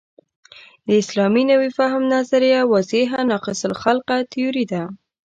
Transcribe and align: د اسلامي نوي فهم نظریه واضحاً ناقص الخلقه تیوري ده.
د 0.87 0.89
اسلامي 1.01 1.43
نوي 1.51 1.69
فهم 1.77 2.01
نظریه 2.15 2.61
واضحاً 2.73 3.19
ناقص 3.31 3.61
الخلقه 3.69 4.17
تیوري 4.31 4.65
ده. 4.71 4.83